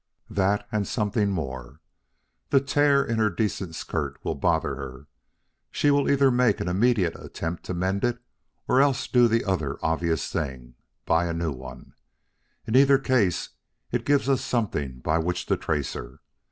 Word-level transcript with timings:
"That 0.31 0.67
and 0.71 0.87
something 0.87 1.29
more. 1.29 1.79
That 2.49 2.65
tear 2.65 3.05
in 3.05 3.19
her 3.19 3.29
decent 3.29 3.75
skirt 3.75 4.17
will 4.23 4.33
bother 4.33 4.73
her. 4.73 5.05
She 5.69 5.91
will 5.91 6.09
either 6.09 6.31
make 6.31 6.59
an 6.59 6.67
immediate 6.67 7.15
attempt 7.23 7.61
to 7.65 7.75
mend 7.75 8.03
it, 8.03 8.17
or 8.67 8.81
else 8.81 9.07
do 9.07 9.27
the 9.27 9.45
other 9.45 9.77
obvious 9.83 10.27
thing 10.31 10.73
buy 11.05 11.27
a 11.27 11.33
new 11.33 11.51
one. 11.51 11.93
In 12.65 12.75
either 12.75 12.97
case 12.97 13.49
it 13.91 14.03
gives 14.03 14.27
us 14.27 14.43
something 14.43 15.01
by 15.01 15.19
which 15.19 15.45
to 15.45 15.55
trace 15.55 15.93
her. 15.93 16.19